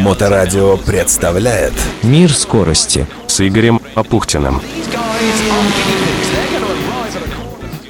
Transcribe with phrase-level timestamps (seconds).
[0.00, 4.60] Моторадио представляет Мир скорости с Игорем Апухтиным.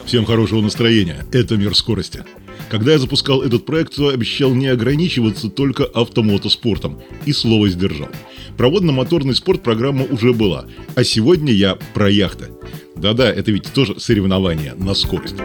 [0.05, 1.27] Всем хорошего настроения.
[1.32, 2.25] Это «Мир скорости».
[2.71, 7.01] Когда я запускал этот проект, то обещал не ограничиваться только автомотоспортом.
[7.25, 8.09] И слово сдержал.
[8.57, 10.67] Проводно-моторный спорт программа уже была.
[10.95, 12.49] А сегодня я про яхты.
[12.96, 15.37] Да-да, это ведь тоже соревнование на скорость.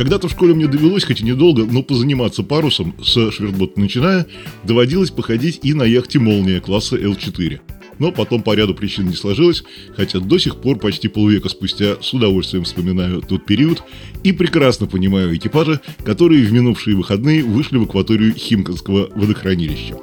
[0.00, 4.26] Когда-то в школе мне довелось, хоть и недолго, но позаниматься парусом, с швертбота начиная,
[4.64, 7.60] доводилось походить и на яхте «Молния» класса L4.
[8.00, 9.62] Но потом по ряду причин не сложилось,
[9.94, 13.84] хотя до сих пор, почти полвека спустя, с удовольствием вспоминаю тот период
[14.24, 19.96] и прекрасно понимаю экипажи, которые в минувшие выходные вышли в акваторию Химкинского водохранилища.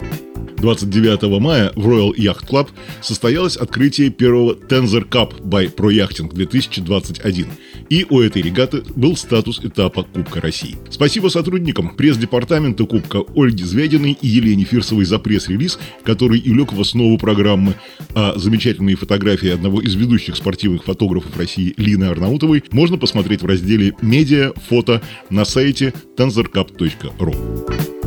[0.58, 2.70] 29 мая в Royal Yacht Club
[3.02, 7.48] состоялось открытие первого Tensor Cup by Pro Yachting 2021.
[7.90, 10.76] И у этой регаты был статус этапа Кубка России.
[10.90, 16.82] Спасибо сотрудникам пресс-департамента Кубка Ольге Звядиной и Елене Фирсовой за пресс-релиз, который и лег в
[16.82, 17.76] основу программы,
[18.16, 23.94] а замечательные фотографии одного из ведущих спортивных фотографов России Лины Арнаутовой можно посмотреть в разделе
[24.02, 27.98] «Медиа», «Фото» на сайте tensorcup.ru.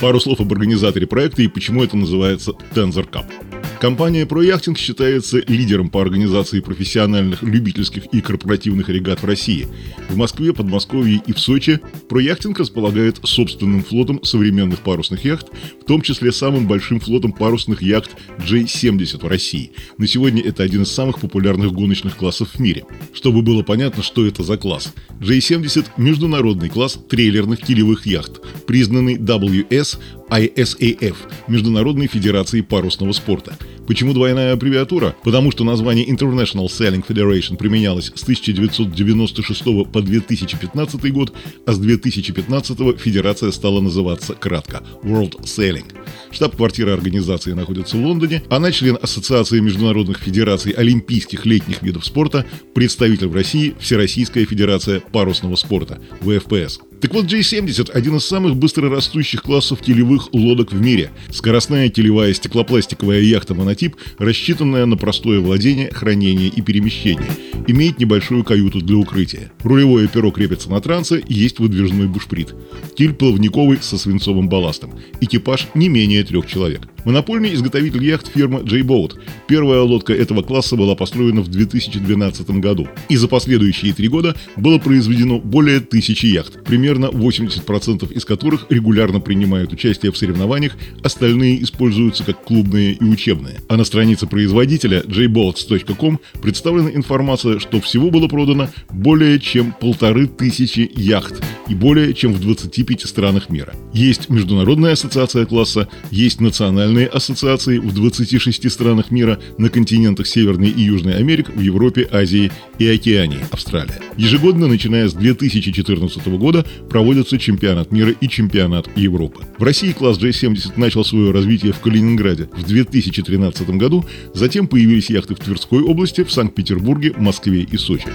[0.00, 3.59] Пару слов об организаторе проекта и почему это называется Tensor Cup.
[3.80, 9.68] Компания ProYachting считается лидером по организации профессиональных, любительских и корпоративных регат в России.
[10.10, 15.46] В Москве, Подмосковье и в Сочи ProYachting располагает собственным флотом современных парусных яхт,
[15.80, 19.72] в том числе самым большим флотом парусных яхт J70 в России.
[19.96, 22.84] На сегодня это один из самых популярных гоночных классов в мире.
[23.14, 24.92] Чтобы было понятно, что это за класс.
[25.20, 29.96] J70– международный класс трейлерных килевых яхт, признанный WS
[30.28, 31.16] ISAF–
[31.48, 33.56] Международной Федерацией парусного спорта.
[33.90, 35.16] Почему двойная аббревиатура?
[35.24, 41.32] Потому что название International Sailing Federation применялось с 1996 по 2015 год,
[41.66, 45.92] а с 2015 федерация стала называться кратко World Sailing.
[46.30, 48.44] Штаб-квартира организации находится в Лондоне.
[48.48, 55.56] Она член Ассоциации международных федераций олимпийских летних видов спорта, представитель в России Всероссийская федерация парусного
[55.56, 56.78] спорта, ВФПС.
[57.00, 61.10] Так вот, J70– один из самых быстрорастущих классов телевых лодок в мире.
[61.30, 67.30] Скоростная телевая стеклопластиковая яхта-монотип, рассчитанная на простое владение, хранение и перемещение.
[67.66, 69.50] Имеет небольшую каюту для укрытия.
[69.62, 72.54] Рулевое перо крепится на трансе есть выдвижной бушприт.
[72.96, 74.92] Киль плавниковый со свинцовым балластом.
[75.22, 76.82] Экипаж не менее трех человек.
[77.04, 79.18] Монопольный изготовитель яхт фирма J-Boat.
[79.46, 82.88] Первая лодка этого класса была построена в 2012 году.
[83.08, 89.20] И за последующие три года было произведено более тысячи яхт, примерно 80% из которых регулярно
[89.20, 93.60] принимают участие в соревнованиях, остальные используются как клубные и учебные.
[93.68, 100.90] А на странице производителя jboats.com представлена информация, что всего было продано более чем полторы тысячи
[100.94, 103.74] яхт и более чем в 25 странах мира.
[103.92, 110.70] Есть международная ассоциация класса, есть национальная региональные ассоциации в 26 странах мира на континентах Северной
[110.70, 114.00] и Южной Америки, в Европе, Азии и Океании, Австралия.
[114.16, 119.44] Ежегодно, начиная с 2014 года, проводятся чемпионат мира и чемпионат Европы.
[119.58, 125.34] В России класс J70 начал свое развитие в Калининграде в 2013 году, затем появились яхты
[125.34, 128.08] в Тверской области, в Санкт-Петербурге, Москве и Сочи.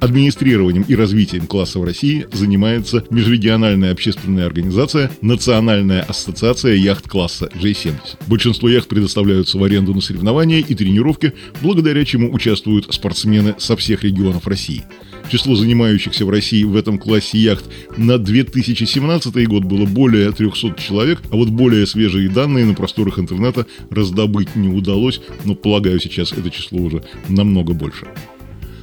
[0.00, 7.96] Администрированием и развитием класса в России занимается межрегиональная общественная организация Национальная ассоциация яхт класса J70.
[8.28, 14.04] Большинство яхт предоставляются в аренду на соревнования и тренировки, благодаря чему участвуют спортсмены со всех
[14.04, 14.84] регионов России.
[15.28, 17.64] Число занимающихся в России в этом классе яхт
[17.96, 23.66] на 2017 год было более 300 человек, а вот более свежие данные на просторах интернета
[23.90, 28.06] раздобыть не удалось, но полагаю сейчас это число уже намного больше.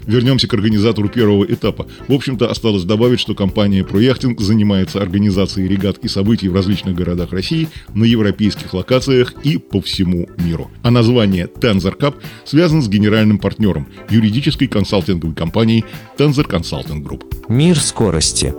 [0.08, 1.88] Вернемся к организатору первого этапа.
[2.08, 7.32] В общем-то, осталось добавить, что компания ProYachting занимается организацией регат и событий в различных городах
[7.32, 10.72] России, на европейских локациях и по всему миру.
[10.84, 15.86] А название Tensor Cup связано с генеральным партнером, юридической консалтинговой компанией
[16.18, 17.35] Tensor Consulting Group.
[17.50, 18.56] Мир скорости.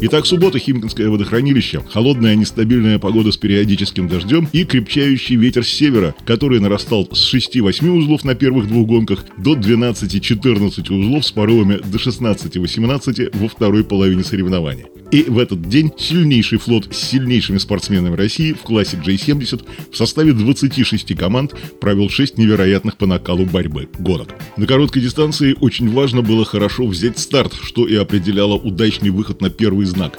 [0.00, 1.82] Итак, суббота, Химкинское водохранилище.
[1.90, 7.86] Холодная нестабильная погода с периодическим дождем и крепчающий ветер с севера, который нарастал с 6-8
[7.90, 14.24] узлов на первых двух гонках до 12-14 узлов с порывами до 16-18 во второй половине
[14.24, 14.86] соревнования.
[15.10, 20.32] И в этот день сильнейший флот с сильнейшими спортсменами России в классе J70 в составе
[20.32, 24.34] 26 команд провел 6 невероятных по накалу борьбы гонок.
[24.56, 29.50] На короткой дистанции очень важно было хорошо взять старт, что и определяло удачный выход на
[29.50, 30.18] первый знак.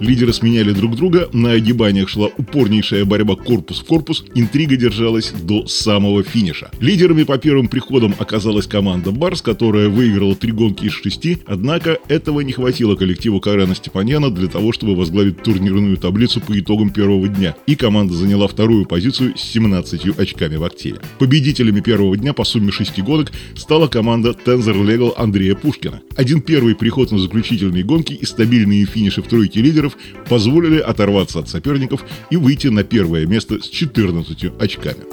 [0.00, 5.66] Лидеры сменяли друг друга, на огибаниях шла упорнейшая борьба корпус в корпус, интрига держалась до
[5.66, 6.70] самого финиша.
[6.80, 12.40] Лидерами по первым приходам оказалась команда Барс, которая выиграла три гонки из шести, однако этого
[12.40, 17.54] не хватило коллективу Карена Степаньяна для того, чтобы возглавить турнирную таблицу по итогам первого дня,
[17.66, 21.00] и команда заняла вторую позицию с 17 очками в активе.
[21.18, 26.00] Победителями первого дня по сумме шести гонок стала команда Tensor Legal Андрея Пушкина.
[26.16, 29.89] Один первый приход на заключительные гонки и стабильные финиши в тройке лидеров
[30.28, 35.04] позволили оторваться от соперников и выйти на первое место с 14 очками.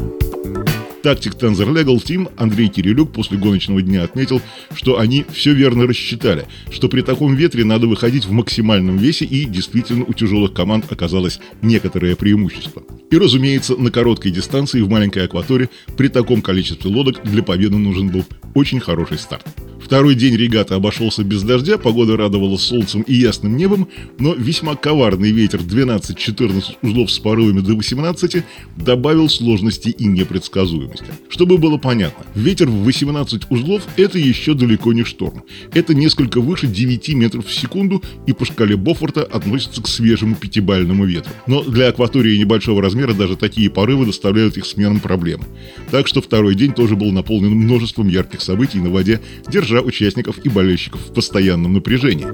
[1.04, 4.42] Тактик Tensor Legal Team Андрей Кирилюк после гоночного дня отметил,
[4.74, 9.46] что они все верно рассчитали, что при таком ветре надо выходить в максимальном весе и
[9.46, 12.84] действительно у тяжелых команд оказалось некоторое преимущество.
[13.10, 18.10] И разумеется, на короткой дистанции в маленькой акватории при таком количестве лодок для победы нужен
[18.10, 19.46] был очень хороший старт.
[19.88, 23.88] Второй день регата обошелся без дождя, погода радовала солнцем и ясным небом,
[24.20, 28.44] но весьма коварный ветер 12-14 узлов с порывами до 18
[28.76, 31.06] добавил сложности и непредсказуемости.
[31.30, 35.44] Чтобы было понятно, ветер в 18 узлов– это еще далеко не шторм.
[35.74, 41.06] Это несколько выше 9 метров в секунду и по шкале Бофорта относится к свежему пятибальному
[41.06, 41.32] ветру.
[41.46, 45.46] Но для акватории небольшого размера даже такие порывы доставляют их сменам проблемы.
[45.92, 50.50] Так что второй день тоже был наполнен множеством ярких событий на воде, держа участников и
[50.50, 52.28] болельщиков в постоянном напряжении.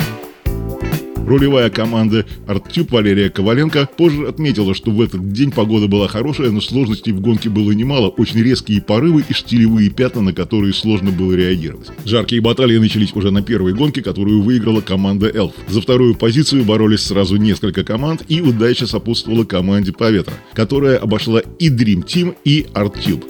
[1.26, 6.60] Рулевая команда ArtTube Валерия Коваленко позже отметила, что в этот день погода была хорошая, но
[6.60, 11.34] сложностей в гонке было немало, очень резкие порывы и штилевые пятна, на которые сложно было
[11.34, 11.90] реагировать.
[12.06, 15.54] Жаркие баталии начались уже на первой гонке, которую выиграла команда Элф.
[15.70, 21.70] За вторую позицию боролись сразу несколько команд, и удача сопутствовала команде Поветра, которая обошла и
[21.70, 23.24] Dream Team, и ArtTube.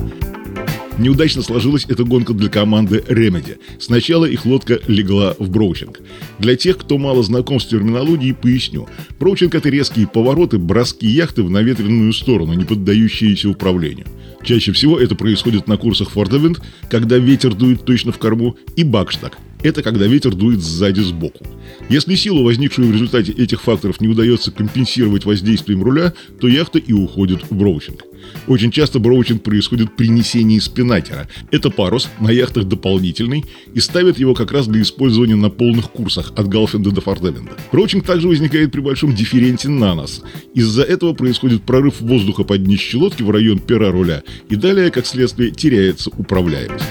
[1.00, 3.58] Неудачно сложилась эта гонка для команды Remedy.
[3.80, 6.00] Сначала их лодка легла в броучинг.
[6.38, 8.88] Для тех, кто мало знаком с терминологией, поясню.
[9.20, 14.06] Броучинг– это резкие повороты, броски яхты в наветренную сторону, не поддающиеся управлению.
[14.44, 19.38] Чаще всего это происходит на курсах Фордовинд, когда ветер дует точно в корму, и бакштаг–
[19.64, 21.46] это когда ветер дует сзади сбоку.
[21.90, 26.92] Если силу, возникшую в результате этих факторов, не удается компенсировать воздействием руля, то яхта и
[26.92, 28.04] уходит в броучинг.
[28.48, 31.28] Очень часто броучинг происходит при несении спинакера.
[31.52, 36.34] Это парус, на яхтах дополнительный, и ставят его как раз для использования на полных курсах
[36.36, 37.52] от Галфенда до Фордевенда.
[37.72, 40.22] Броучинг также возникает при большом дифференте на нос.
[40.54, 45.06] Из-за этого происходит прорыв воздуха под днище лодки в район пера руля, и далее, как
[45.06, 46.86] следствие, теряется управляемость.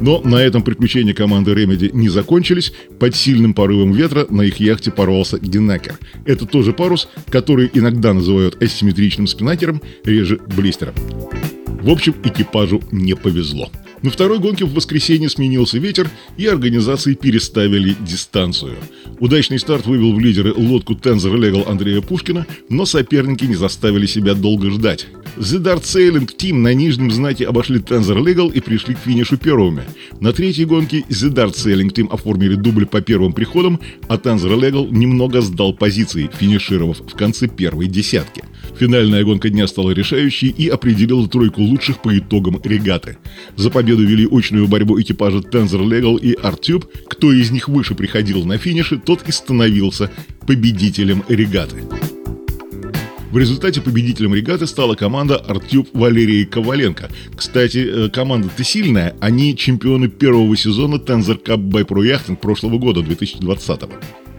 [0.00, 2.72] Но на этом приключения команды Remedy не закончились.
[2.98, 5.98] Под сильным порывом ветра на их яхте порвался генакер.
[6.24, 10.94] Это тоже парус, который иногда называют асимметричным спинакером, реже блистером.
[11.82, 13.70] В общем, экипажу не повезло.
[14.02, 18.74] На второй гонке в воскресенье сменился ветер, и организации переставили дистанцию.
[19.20, 24.34] Удачный старт вывел в лидеры лодку Tensor Legal Андрея Пушкина, но соперники не заставили себя
[24.34, 25.06] долго ждать.
[25.36, 29.82] The Dart Sailing Team на нижнем знаке обошли Tensor Legal и пришли к финишу первыми.
[30.18, 33.78] На третьей гонке The Dart Sailing Team оформили дубль по первым приходам,
[34.08, 38.44] а Tensor Legal немного сдал позиции, финишировав в конце первой десятки.
[38.78, 43.18] Финальная гонка дня стала решающей и определила тройку лучших по итогам регаты.
[43.56, 46.86] За победу вели очную борьбу экипажа Tensor Legal и Artube.
[47.08, 50.10] Кто из них выше приходил на финише, тот и становился
[50.46, 51.82] победителем регаты.
[53.30, 57.10] В результате победителем регаты стала команда Артюб Валерии Коваленко.
[57.34, 63.80] Кстати, э, команда-то сильная, они чемпионы первого сезона Cup by Pro Yachting прошлого года, 2020
[63.82, 63.94] -го.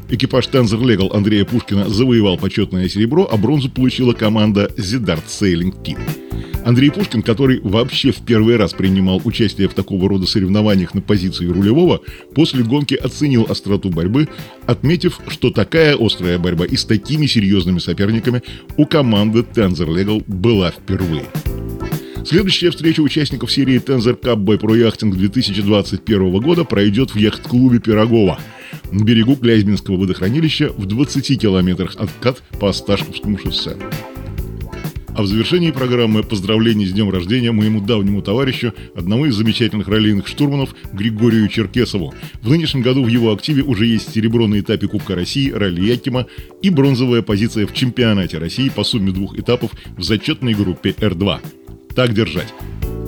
[0.10, 6.00] Экипаж Tensor Legal Андрея Пушкина завоевал почетное серебро, а бронзу получила команда Zedart Sailing Team.
[6.68, 11.48] Андрей Пушкин, который вообще в первый раз принимал участие в такого рода соревнованиях на позиции
[11.48, 12.02] рулевого,
[12.36, 14.28] после гонки оценил остроту борьбы,
[14.66, 18.42] отметив, что такая острая борьба и с такими серьезными соперниками
[18.76, 21.24] у команды Tensor Legal была впервые.
[22.26, 28.40] Следующая встреча участников серии Tensor Cup by Pro Yachting 2021 года пройдет в яхт-клубе Пирогова
[28.92, 33.78] на берегу Клязьминского водохранилища в 20 километрах от КАТ по Осташковскому шоссе.
[35.18, 40.28] А в завершении программы поздравление с днем рождения моему давнему товарищу, одному из замечательных раллийных
[40.28, 42.14] штурманов Григорию Черкесову.
[42.44, 46.28] В нынешнем году в его активе уже есть серебро на этапе Кубка России, ралли Якима
[46.62, 51.40] и бронзовая позиция в чемпионате России по сумме двух этапов в зачетной группе R2.
[51.96, 52.54] Так держать.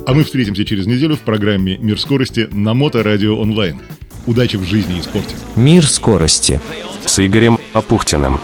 [0.08, 3.82] А мы встретимся через неделю в программе «Мир скорости» на Моторадио онлайн.
[4.26, 5.36] Удачи в жизни и спорте.
[5.56, 6.60] Мир скорости
[7.06, 8.40] с Игорем Апухтиным.